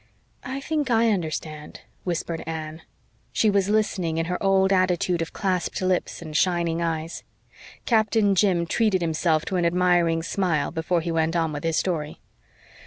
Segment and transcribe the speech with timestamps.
[0.43, 2.81] "I think I understand," whispered Anne.
[3.31, 7.21] She was listening in her old attitude of clasped lips and shining eyes.
[7.85, 12.19] Captain Jim treated himself to an admiring smile before he went on with his story.